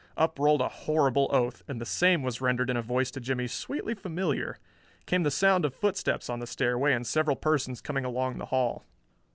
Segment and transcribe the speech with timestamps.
[0.17, 3.45] Up rolled a horrible oath, and the same was rendered in a voice to Jimmie
[3.45, 4.57] sweetly familiar.
[5.05, 8.83] Came the sound of footsteps on the stairway and several persons coming along the hall.